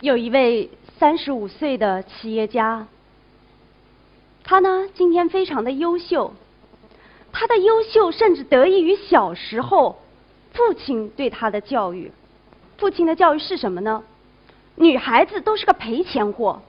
[0.00, 2.86] 有一位三十五岁的企业家，
[4.44, 6.32] 他呢今天非常的优秀，
[7.32, 9.98] 他的优秀甚至得益于小时候
[10.52, 12.12] 父亲对他的教育。
[12.76, 14.04] 父亲的教育是什么呢？
[14.76, 16.62] 女孩子都是个赔钱货。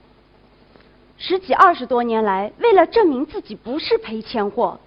[1.20, 4.80] 十几二十多年来，为了证明自己不是赔钱货，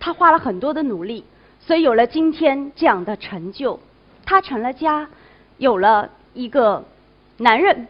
[0.00, 1.24] 他花了很多的努力，
[1.60, 3.78] 所以有了今天这样的成就。
[4.26, 5.08] 他成了家，
[5.58, 6.84] 有了一个
[7.44, 7.86] 男人。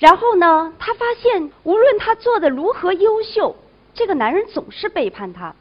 [0.00, 3.54] 然后呢，他发现无论他做的如何优秀，
[3.94, 5.54] 这个男人总是背叛他。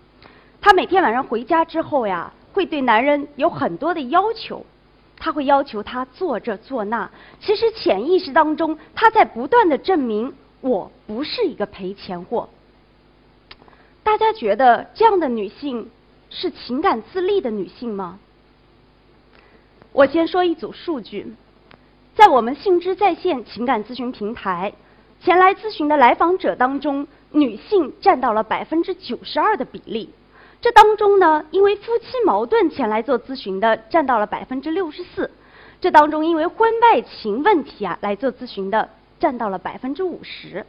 [0.59, 4.65] 他每天晚上回家之后呀，会对男人有很多的要求。
[5.21, 12.49] 他会要求他做这做那，其实潜意识当中，他在不断的证明我不是一个赔钱货。
[14.01, 15.91] 大家觉得这样的女性
[16.29, 18.17] 是情感自立的女性吗？
[19.91, 21.35] 我先说一组数据，
[22.19, 24.73] 在我们信知在线情感咨询平台
[25.21, 30.09] 前来咨询的来访者当中，女性占到了百分之九十二的比例。
[30.59, 35.31] 这当中呢，因为夫妻矛盾前来做咨询的占到了百分之六十四，
[35.79, 40.65] 这当中因为婚外情问题啊来做咨询的占到了百分之五十。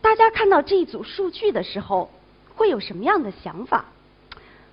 [0.00, 2.08] 大家看到这一组数据的时候，
[2.54, 3.86] 会有什么样的想法？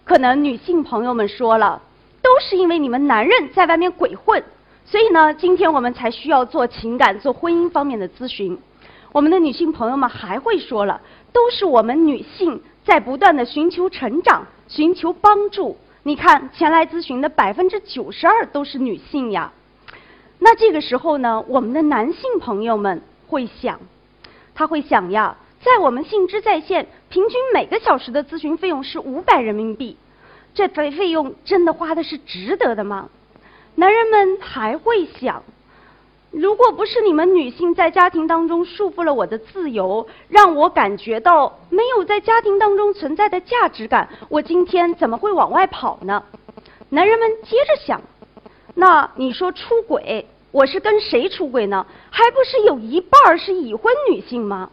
[0.06, 1.82] 可能女性朋友们说了，
[2.22, 4.44] 都是因为你们男人在外面鬼混，
[4.90, 8.58] 所以呢，今天我们才需要做情感、做婚姻方面的咨询。
[9.12, 11.02] 我们的女性朋友们还会说了，
[11.34, 12.62] 都是我们女性。
[12.86, 15.76] 在不断的寻求成长，寻求帮助。
[16.04, 19.52] 你看，前来咨询的百分之九十二都是女性呀。
[20.40, 23.82] 那这个时候呢，我们的男性朋友们会想，
[24.56, 29.98] 他会想呀，在我们信知在线，平均每个小时的咨询费用是五百人民币，
[30.54, 33.10] 这费费用真的花的是值得的吗？
[33.80, 35.44] 男人们还会想。
[36.32, 46.24] 如果不是你们女性在家庭当中束缚了我的自由，让我感觉到没有在家庭当中存在的价值感，我今天怎么会往外跑呢？
[46.90, 48.02] 男人们接着想，
[48.74, 51.86] 那你说出轨，我是跟谁出轨呢？
[52.10, 54.72] 还不是有一半是已婚女性吗？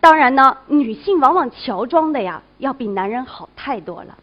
[0.00, 4.16] 当然呢，女性往往乔装的呀，要比男人好太多了。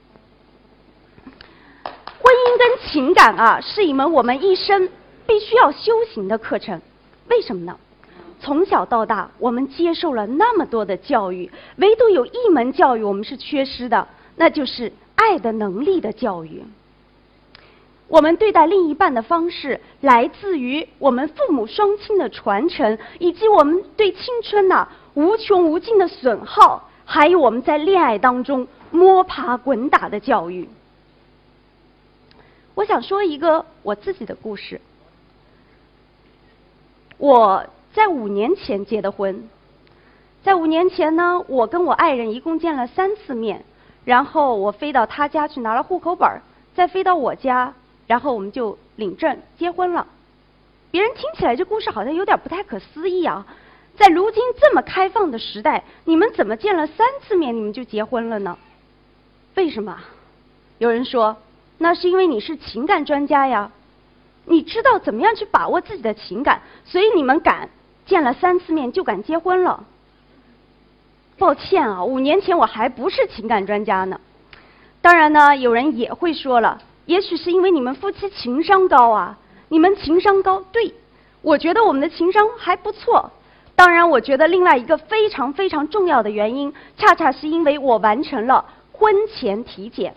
[2.26, 4.90] 婚姻跟情感啊，是一门我们一生。
[5.28, 6.80] 必须要修行的课程，
[7.30, 7.76] 为什么呢？
[8.40, 16.64] 从小到大，我们接受了那么多的教育，唯独有一门教育我们是缺失的，那就是爱的能力的教育。
[18.08, 30.70] 我们对待另一半的方式，来自于我们父母双亲的传承，以及我们对青春呐无穷无尽的损耗，还有我们在恋爱当中摸爬滚打的教育。
[32.76, 34.80] 我想说一个我自己的故事。
[37.18, 39.50] 我在五年前结的婚，
[40.44, 43.64] 在五年前呢，我跟我爱人一共见了三次面，
[44.04, 46.42] 然后我飞到他家去拿了户口本
[46.76, 47.74] 再飞到我家，
[48.06, 50.06] 然后我们就领证结婚了。
[50.92, 53.48] 别人听起来这故事好像有点不太可思议啊，
[53.96, 58.58] 在如今这么开放的时代，你们怎么见了三次面你们就结婚了呢？
[59.56, 59.98] 为什么？
[60.80, 61.38] 有人说，
[61.78, 63.72] 那是因为你是情感专家呀。
[64.46, 67.70] 你知道怎么样去把握自己的情感，所以你们敢
[68.06, 69.84] 见了三次面就敢结婚了。
[71.38, 74.20] 抱歉啊，五年前我还不是情感专家呢。
[75.02, 79.38] 当然呢，有人也会说了，也许是因为你们夫妻情商高啊。
[79.68, 80.94] 你们情商高，对，
[81.42, 83.32] 我觉得我们的情商还不错。
[83.76, 90.14] 当然，我觉得另外一个非常非常重要的原因，恰恰是因为我完成了婚前体检。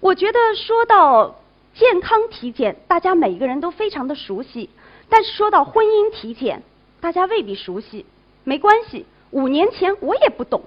[0.00, 1.36] 我觉得说到。
[1.74, 4.68] 健康体检，大家每一个人都非常的熟悉，
[5.08, 6.60] 但是说到婚姻体检，
[7.00, 8.04] 大家未必熟悉。
[8.42, 10.60] 没关系，五年前我也不懂，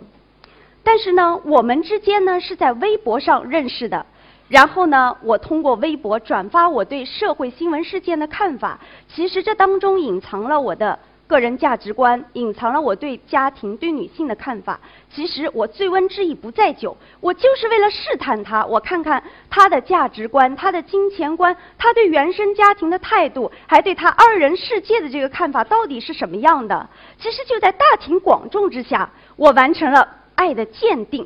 [0.83, 4.05] 但是呢，我们之间呢是在微博上认识的，
[4.47, 8.79] 然后呢，我通过微博转发我对社会新闻事件的看法，
[9.13, 10.97] 其实这当中隐藏了我的。
[11.31, 14.77] 个人价值观隐藏了我对家庭、对女性的看法。
[15.09, 26.89] 其实我醉翁之意不在酒，我就是为了试探他，我看看他的价值观、他的金钱观、他对原生家庭的态度，还对他二人世界的这个看法到底是什么样的。
[27.17, 30.05] 其实就在大庭广众之下，我完成了
[30.35, 31.25] 爱的鉴定。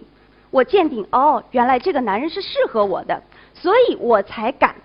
[0.52, 3.24] 我鉴定，哦，原来这个男人是适合我的，
[3.56, 4.76] 所以我才敢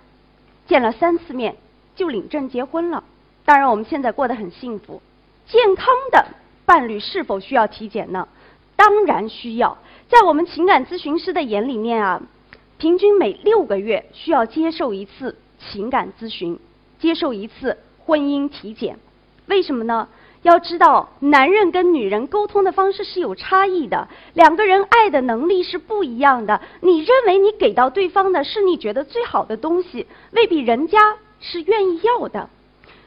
[0.66, 1.54] 见了三次面
[1.94, 3.04] 就领证结婚了。
[3.44, 5.00] 当然，我们现在过得很幸福。
[5.50, 6.26] 健康的
[6.64, 8.28] 伴侣是否需要体检呢？
[8.76, 9.76] 当然需要。
[10.08, 12.22] 在我们情感咨询师的眼里面啊，
[12.78, 16.58] 平均每六个月需要接受一次情感咨询，
[17.00, 18.98] 接受一次婚姻体检。
[19.46, 20.08] 为什么呢？
[20.42, 26.60] 要知道，男人跟女人沟通的方式是有差异的，两个人爱的能力是不一样的。
[26.80, 32.48] 你认为你给到对方的是你觉得最好的东西，未必人家是愿意要的。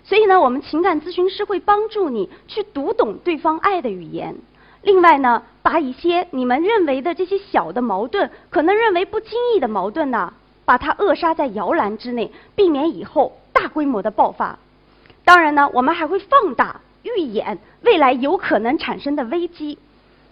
[0.04, 4.36] 所以呢，我们情感咨询师会帮助你去读懂对方爱的语言。
[4.82, 10.34] 另外呢，把一些你们认为的这些小的矛盾，可能认为不经意的矛盾呢，
[10.66, 14.60] 把它扼杀在摇篮之内，避免以后大规模的爆发。
[15.24, 16.82] 当然呢，我们还会放大。
[17.04, 19.78] 预演未来有可能产生的危机，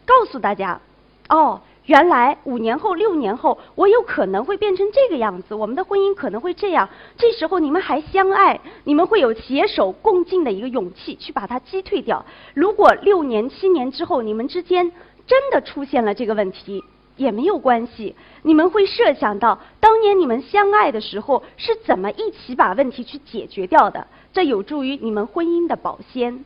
[0.06, 0.80] 告诉大家，
[1.28, 6.88] 哦，原来五年后、六年后，我有可能会变成这个样子，我们的婚姻可能会这样。
[7.18, 12.24] 这时候你们还相爱，你们会有携手共进的一个勇气去把它击退掉。
[12.54, 14.92] 如果六年、七年之后你们之间
[15.26, 16.84] 真的出现了这个问题，
[17.18, 26.46] 也没有关系，你们会设想到当年你们相爱的时候是怎么一起把问题去解决掉的，这有助于你们婚姻的保鲜。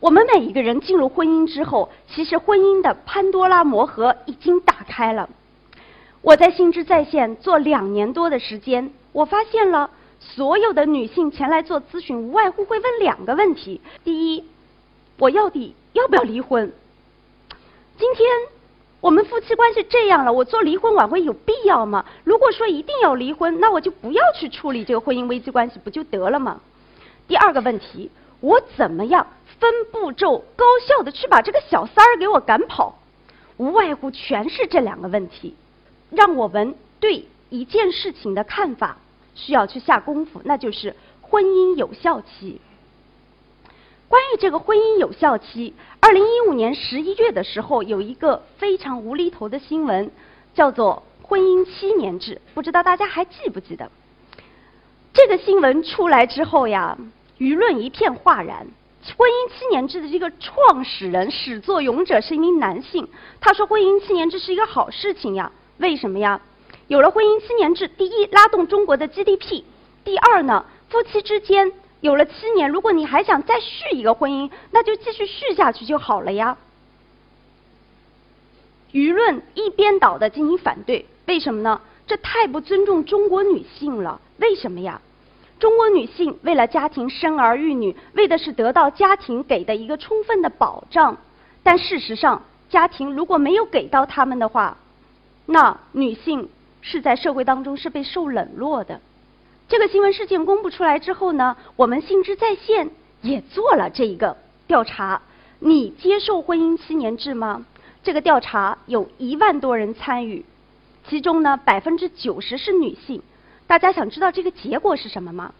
[0.00, 5.28] 我们每一个人进入婚姻之后，其实婚姻的潘多拉魔盒已经打开了。
[6.22, 14.44] 我在心知在线做两年多的时间，我发现了所有的女性前来做咨询，无外乎会问两个问题：第一，
[15.18, 16.72] 我到底要不要离婚？
[17.98, 18.26] 今天
[19.02, 22.06] 我们夫妻关系这样了，我做离婚挽回有必要吗？
[22.24, 26.58] 如果说一定要离婚，那我就不要去处理这个婚姻危机关系，不就得了吗？
[27.28, 28.10] 第二个问题，
[28.40, 29.26] 我怎么样？
[29.60, 32.98] 分步骤高效的去把这个小三儿给我赶跑，
[33.58, 35.54] 无外乎全是这两个问题，
[36.10, 38.96] 让我们对一件事情的看法
[39.34, 42.60] 需要去下功夫，那就是婚姻有效期。
[44.08, 50.10] 关于这个婚姻有效期，二零一五年十一月的时候有一个非常无厘头的新闻，
[50.54, 53.90] 叫做婚姻七年制，不知道大家还记不记得？
[55.12, 56.96] 这个新闻出来之后呀，
[57.38, 58.66] 舆论一片哗然。
[59.16, 63.08] 婚姻七年制的这个创始人、始作俑者是一名男性。
[63.40, 66.40] 他说：“婚姻七年制是一个好事情呀，为什么呀？
[66.88, 69.64] 有了婚姻七年制，第一，拉动中国的 GDP；
[70.04, 76.58] 第二呢，夫妻之间有了七年，如果你还想再续一个婚姻，那就继续续下去就好了呀。”
[78.92, 81.80] 舆论一边倒的进行反对，为什么呢？
[82.06, 84.20] 这太不尊重中国女性了。
[84.38, 85.00] 为什么呀？
[85.60, 91.18] 中国女性为了家庭生儿育女，为的是得到家庭给的一个充分的保障。
[91.62, 94.78] 但事实上，家庭如果没有给到他们的话，
[95.44, 96.48] 那女性
[96.80, 99.02] 是在社会当中是被受冷落的。
[99.68, 102.90] 这个新闻事件公布出来之后呢，我们信知在线
[103.20, 105.20] 也做了这一个调查。
[105.58, 107.66] 你接受婚姻七年制吗？
[108.02, 110.42] 这个调查有一万多人参与，
[111.06, 113.20] 其中呢百分之九十是女性。
[113.70, 115.54] 大家想知道这个结果是什么吗？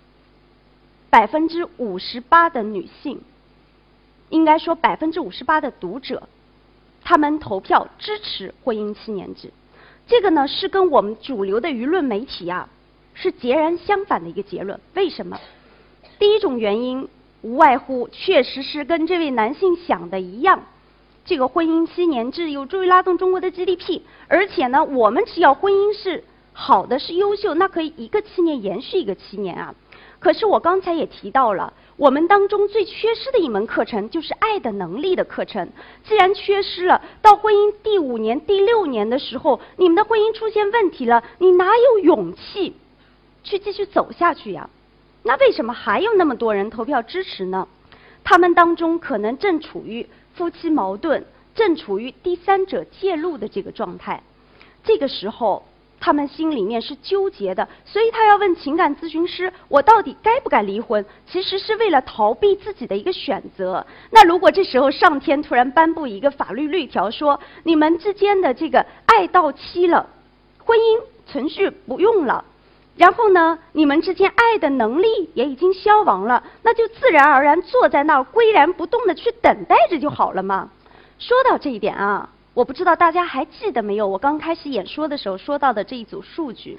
[1.11, 3.21] 百分之五十八的女性，
[4.31, 6.29] 应该说百分之五十八的读者，
[7.05, 9.53] 他们投票支持婚姻七年制。
[10.09, 12.69] 这个呢是跟我们主流的舆论媒体啊
[13.15, 14.81] 是截然相反的一个结论。
[14.95, 15.39] 为什么？
[16.19, 17.09] 第一种原因
[17.43, 20.65] 无外乎确实是跟这位男性想的一样，
[21.25, 26.25] 这个婚姻七年制有助于拉动中国的 GDP，而且呢，我们只要婚姻是。
[26.61, 29.75] 好的是优秀，那可以一个七年延续一个七年啊。
[30.19, 35.71] 可是我刚才也提到了，我们当中最缺失的一门课程就是爱的能力的课程。
[36.05, 42.75] 既然缺失了，到婚姻第五年、第六年的时候，你们的婚姻出现问题了，你哪有勇气
[43.43, 44.69] 去继续走下去呀？
[45.23, 47.67] 那为什么还有那么多人投票支持呢？
[48.23, 51.25] 他们当中可能正处于夫妻矛盾，
[51.55, 54.23] 正处于第三者介入的这个状态。
[54.85, 55.65] 这个时候。
[56.01, 61.05] 他们心里面是纠结的，所以他要问情感咨询师：我到底该不该离婚？
[61.31, 63.87] 其实是为了逃避自己的一个选择。
[64.11, 70.09] 那如果这时候上天突然颁布一个法律律条，说你们之间的这个爱到期了，
[70.65, 72.43] 婚姻存续不用了，
[72.97, 80.71] 然后呢，你们之间爱的能力也已经消亡了，那就自然而然坐在那儿岿然不动的去等待着就好了嘛。
[81.19, 82.31] 说到这一点啊。
[82.53, 84.09] 我不知道大家还记得没有？
[84.09, 86.79] 我刚开始演说的时候说到的这一组数据，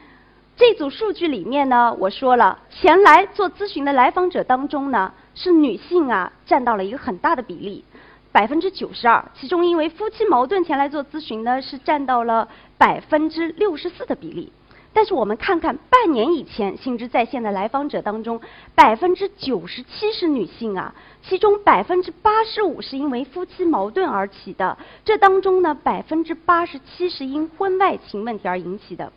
[0.58, 7.86] 这组数据里面呢，我说了，前来做咨询的来访者当中呢，是女性啊，占到了一个很大的比例，
[8.34, 9.24] 百分之九十二。
[9.34, 14.52] 其中因为夫妻矛盾前来做咨询呢，是占到了百分之六十四的比例。
[14.94, 18.42] 但是我们看看半年以前心知在线的来访者当中，
[18.76, 20.94] 百分之九十七是女性啊，
[21.24, 29.14] 其中百分之八十五是因为夫妻矛盾而起的，这当中呢百分之八十七是因婚外情问题而引起的。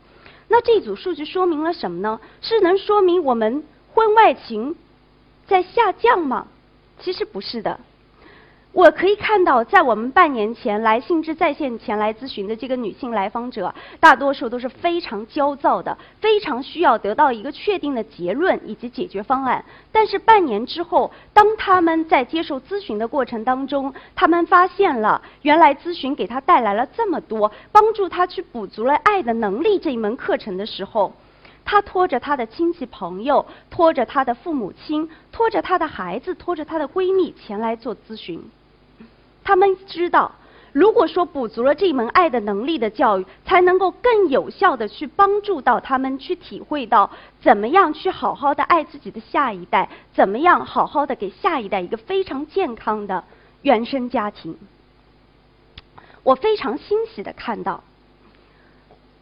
[0.46, 2.20] 那这组数据说明了什么呢？
[2.40, 4.76] 是能说明我们婚外情
[5.46, 6.46] 在下降吗？
[7.00, 7.80] 其实不是的。
[8.74, 19.64] 我可以看到，在我们半年前来兴致在线前来咨询的这个女性来访者，大多数都是非常焦躁的，非常需要得到一个确定的结论以及解决方案。
[19.92, 31.12] 但是半年之后，当他们在接受咨询的过程当中，他们发现了原来咨询给他带来了这么多帮助他去补足了爱的能力这一门课程的时候，
[31.64, 38.42] 他拖着他的亲戚朋友，拖着他的父母亲，拖着他的孩子，拖着他的闺蜜前来做咨询。
[39.44, 40.32] 他们知道，
[40.72, 47.10] 如果说补足了这门爱的能力的教育，才能够更有效的去帮助到他们去体会到
[47.40, 53.22] 怎么样去好好的爱自己的下一代，怎么样好好的给下一代一个非常健康的
[53.62, 54.56] 原生家庭。
[56.22, 57.84] 我非常欣喜的看到，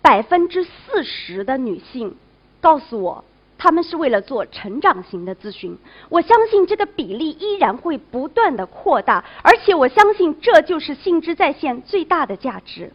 [0.01, 2.17] 百分之四十的女性
[2.61, 3.25] 告诉我。
[3.63, 5.79] 他们是为了做成长型的咨询，
[6.09, 12.91] 我相信这个比例依然会不断的扩大，而且我相信这就是信知在线最大的价值。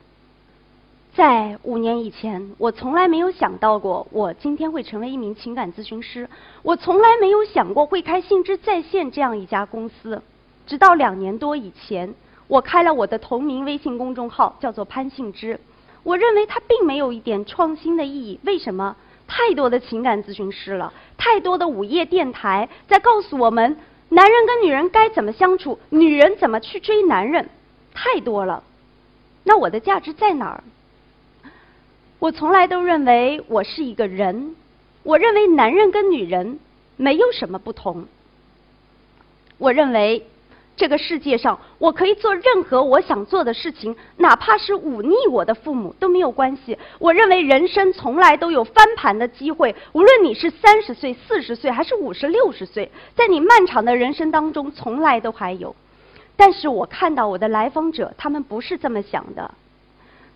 [1.16, 6.30] 在五年以前，我从来没有想到过我今天会成为一名情感咨询师，
[6.64, 10.22] 我从来没有想过会开信知在线这样一家公司。
[10.66, 12.14] 直到两年多以前，
[12.50, 15.58] 我开了我的同名微信公众号，叫做潘信之。
[16.04, 18.98] 我认为它并没有一点创新的意义，为什么？
[19.28, 23.78] 太多的情感咨询师了，太多的午夜电台在告诉我们，
[24.10, 27.50] 男人跟女人该怎么相处，女人怎么去追男人，
[27.94, 28.64] 太多了。
[29.44, 30.64] 那我的价值在哪儿？
[32.20, 34.56] 我从来都认为我是一个人，
[35.04, 36.60] 我认为男人跟女人
[36.96, 38.08] 没有什么不同。
[39.58, 40.26] 我认为。
[40.78, 46.78] 这个世界上，我可以做任何我想做的事情，哪怕是忤逆我的父母都没有关系。
[47.00, 55.76] 我认为人生从来都有翻盘的机会，无论你是三十岁、四十岁还是五十六十岁，在你漫长的人生当中，从来都还有。
[56.36, 59.56] 但是我看到我的来访者，他们不是这么想的，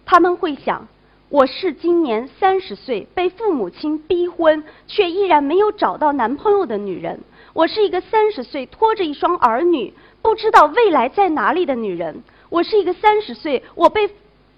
[0.07, 0.87] 他们会想：
[1.29, 7.17] 我是今年三十岁，被父母亲逼婚，却依然没有找到男朋友的女人；
[7.53, 9.93] 我是一个三十岁，拖着一双儿女。
[10.21, 14.09] 不知道未来在哪里的女人，我是一个三十岁，我被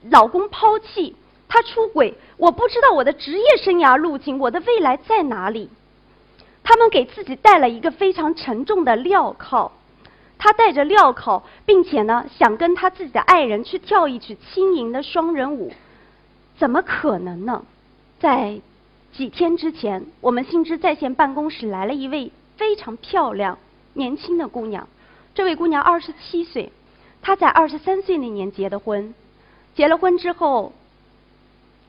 [0.09, 1.15] 老公抛弃，
[1.47, 5.69] 他出轨，我不知道我的职业生涯路径，我的未来在哪里？
[6.63, 9.71] 他们给自己带了一个非常沉重的镣铐，
[10.37, 15.71] 他带着镣铐，并且呢，想跟他自己的爱人去跳一曲轻盈的双人舞，
[16.57, 17.65] 怎么可能呢？
[18.19, 18.59] 在
[19.11, 23.57] 几天之前，我们新知在线办公室来了一位非常漂亮、
[23.93, 24.87] 年轻的姑娘。
[25.35, 26.71] 这位姑娘二十七岁，
[27.21, 29.15] 她在二十三岁那年结的婚，
[29.75, 30.73] 结了婚之后，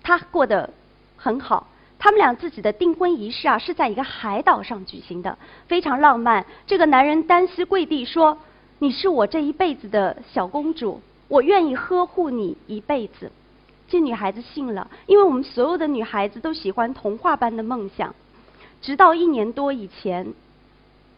[0.03, 0.71] 她过得
[1.17, 1.67] 很好。
[1.99, 6.45] 他们俩自己的订婚仪式啊，是在一个海岛上举行的，非常浪漫。
[6.67, 8.37] 这个男人单膝跪地说
[8.79, 13.31] ：“你是我这一辈子的小公主，我愿意呵护你一辈子。”
[13.89, 18.15] 这女孩子信了，因为我们所有的女孩子都喜欢童话般的梦想。
[18.83, 20.35] 直到一年多以前，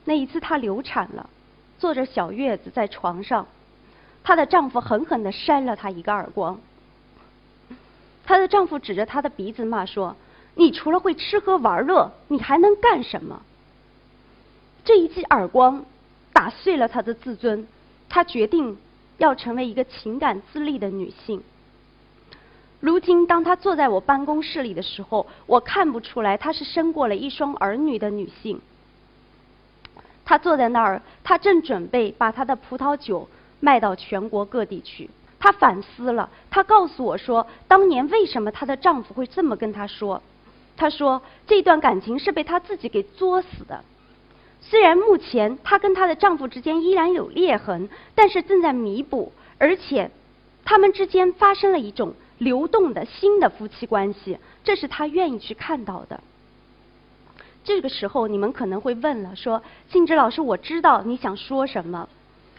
[0.05, 1.31] 那一次她流产了。
[1.79, 3.47] 坐着小月子在床上，
[4.25, 6.59] 她的丈夫狠狠的扇了她一个耳光。
[8.25, 10.17] 她的丈夫指着她的鼻子骂说
[10.57, 13.43] ：“你除了会吃喝玩乐，你还能干什么？”
[14.85, 15.85] 这一记耳光
[16.33, 17.67] 打碎了她的自尊，
[18.09, 18.77] 她决定
[19.19, 21.43] 要成为一个情感自立的女性。
[22.81, 28.61] 如今，当她坐在我办公室里的时候，我看不出来她是生过了一双儿女的女性。
[30.27, 33.27] 他坐在那儿，他正准备把他的葡萄酒
[33.61, 35.09] 卖到全国各地去。
[35.39, 40.21] 他反思了，他告诉我说，当年为什么她的丈夫会这么跟她说？
[40.77, 43.85] 她说，这段感情是被她自己给作死的。
[44.61, 50.11] 虽然目前她跟她的丈夫之间依然有裂痕，但是正在弥补，而且
[50.65, 56.21] 他们之间发生了一种流动的新的夫妻关系，这是她愿意去看到的。
[57.67, 62.09] 这个时候，你们可能会问了，说：“静之老师，我知道你想说什么。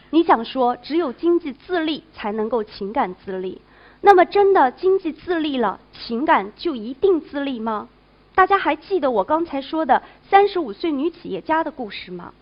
[0.09, 3.61] 你想说，只有经济自立才能够情感自立。
[4.01, 7.87] 那么，真的经济自立了，情感就一定自立吗？
[8.35, 12.33] 大家还记得我刚才说的三十五岁女企业家的故事吗？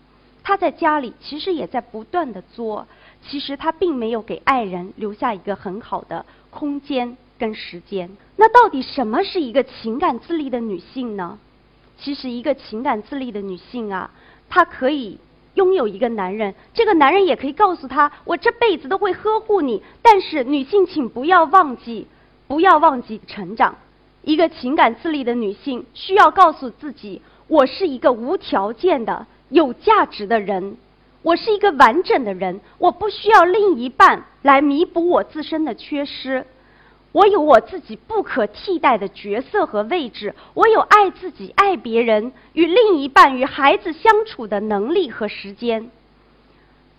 [0.42, 2.88] 她在家里其实也在不断的作，
[3.22, 8.10] 其实她并没有给爱人留下一个很好的空间跟时间。
[8.34, 11.38] 那到底什么是一个情感自立的女性呢？”
[11.98, 14.10] 其实，一个情感自立的女性啊，
[14.48, 15.18] 她可以
[15.54, 22.06] 拥有一个男人，这个男人也可以告诉她：“我这辈子都会呵护你。”但是，女性请不要忘记，
[22.46, 23.76] 不要忘记成长。
[24.22, 30.76] 一个情感自立的女性需要告诉自己：“我是一个无条件的有价值的人，
[31.22, 36.44] 我是一个完整的人，我不需要另一半来弥补我自身的缺失。
[37.16, 45.90] 我有我自己不可替代的角色和位置，我有爱自己、爱别人、与另一半、与孩子相处的能力和时间。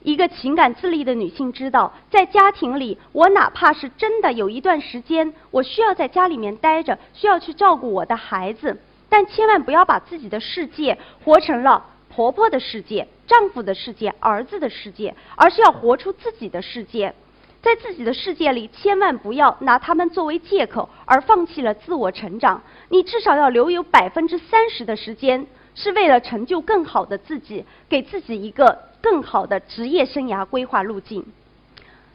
[0.01, 8.75] 一个情感自立的女性知道，在家庭里，我哪怕是真的有一段时间，我需要在家里面待着，需要去照顾我的孩子，
[9.09, 17.13] 但千万不要把自己的世界活成了婆婆的世界、丈夫的世界、儿子的世界，而是要活出自己的世界。
[17.61, 22.61] 在自己的世界里，千万不要拿他们作为借口而放弃了自我成长。
[22.89, 25.45] 你至少要留有百分之三十的时间，
[25.75, 31.25] 是为了成就更好的自己，给自己一个更好的职业生涯规划路径。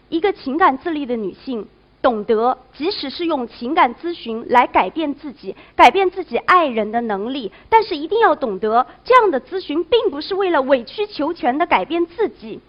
[0.08, 1.66] 一个情感自立的女性，
[2.00, 12.60] 懂得即使是用情感咨询来改变自己、改变自己爱人的能力，但是一定要懂得，这样的咨询并不是为了委曲求全的改变自己。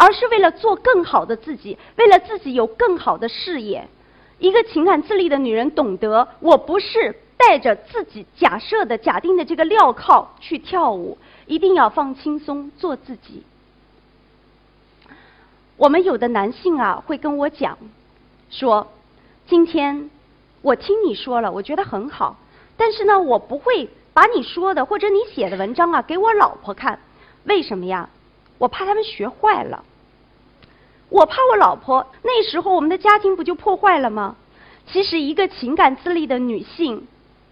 [0.00, 3.86] 而是为了做更好的自己，为了自己有更好的事业。
[4.38, 13.42] 一个情感自立的女人懂得，我不是带着自己假设的、假定的这个镣铐去跳舞，一定要放轻松，做自己。
[15.76, 17.76] 我们有的男性啊，会跟我讲，
[18.48, 18.86] 说，
[19.46, 20.08] 今天
[20.62, 22.38] 我听你说了，我觉得很好，
[22.78, 26.98] 但是呢，我不会把你说的或者你写的文章啊给我老婆看，
[27.44, 28.08] 为什么呀？
[28.56, 29.84] 我怕他们学坏了。
[31.10, 34.36] 我怕我老婆那时候我们的家庭不就破坏了吗？
[34.86, 37.06] 其实一个情感自立的女性，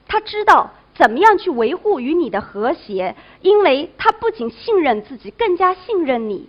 [0.07, 6.49] 她知道怎么样去维护与你的和谐，因为她不仅信任自己，更加信任你。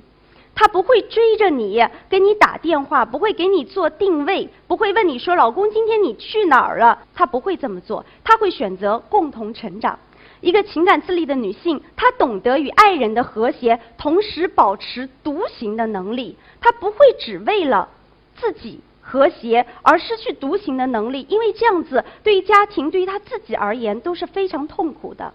[0.56, 7.00] 她不会追着你给你打电话，不会给你做定位，不会问你说老公今天你去哪儿了？
[7.16, 9.98] 她不会这么做，她会选择共同成长。
[10.42, 16.38] 一个情感自立的女性，她懂得与爱人的和谐，同时保持独行的能力。
[16.62, 17.90] 她不会只为了
[18.38, 25.34] 自己和谐而失去独行的能力，因为这样子对于家庭、对于她自己而言都是非常痛苦的。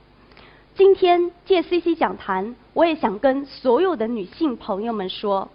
[0.74, 5.50] 今天借 C C 讲坛，我也想跟所有的女性朋友们说，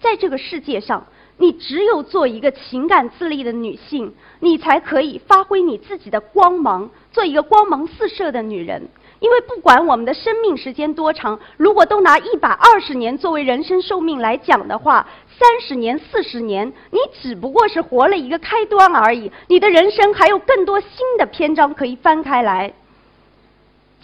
[0.00, 1.06] 在这个世界上。
[1.38, 8.88] 你只有做一个情感自立的女性，你才可以发挥你自己的光芒，做一个光芒四射的女人。
[9.18, 15.06] 因为不管我们的生命时间多长，如果都拿一百二十年作为人生寿命来讲的话，
[15.38, 19.30] 三十年、四十年，你只不过是活了一个开端而已。
[19.46, 22.72] 你的人生还有更多新的篇章可以翻开来。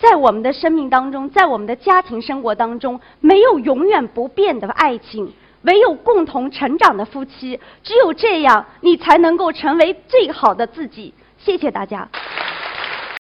[0.00, 5.32] 在我们的生命当中，在我们的家庭生活当中，没有永远不变的爱情。
[5.62, 11.12] 唯有共同成长的夫妻，只有这样，你才能够成为最好的自己。
[11.36, 12.08] 谢谢大家。